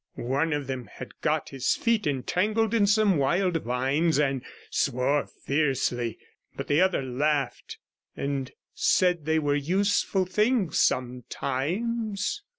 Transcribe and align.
One 0.15 0.51
of 0.51 0.65
them 0.65 0.89
had 0.91 1.11
got 1.21 1.49
his 1.49 1.75
feet 1.75 2.07
entangled 2.07 2.73
in 2.73 2.87
some 2.87 3.17
wild 3.17 3.61
vines, 3.61 4.17
and 4.17 4.43
swore 4.71 5.27
fiercely, 5.27 6.17
but 6.55 6.65
the 6.65 6.81
other 6.81 7.03
laughed, 7.03 7.77
and 8.17 8.51
said 8.73 9.25
they 9.25 9.37
were 9.37 9.53
useful 9.53 10.25
things 10.25 10.79
sometimes. 10.79 12.41